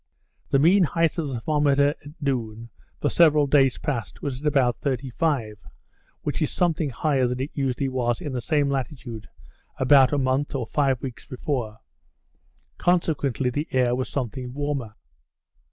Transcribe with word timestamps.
The 0.49 0.57
mean 0.57 0.81
height 0.83 1.19
of 1.19 1.27
the 1.27 1.41
thermometer 1.41 1.89
at 1.89 2.19
noon, 2.19 2.71
for 2.99 3.07
some 3.07 3.45
days 3.45 3.77
past, 3.77 4.23
was 4.23 4.41
at 4.41 4.47
about 4.47 4.79
35, 4.79 5.59
which 6.23 6.41
is 6.41 6.49
something 6.49 6.89
higher 6.89 7.27
than 7.27 7.39
it 7.39 7.51
usually 7.53 7.87
was 7.87 8.19
in 8.19 8.33
the 8.33 8.41
same 8.41 8.67
latitude 8.67 9.29
about 9.77 10.11
a 10.11 10.17
month 10.17 10.55
or 10.55 10.65
five 10.65 10.99
weeks 11.03 11.27
before, 11.27 11.81
consequently 12.79 13.51
the 13.51 13.67
air 13.69 13.93
was 13.93 14.09
something 14.09 14.55
warmer. 14.55 14.95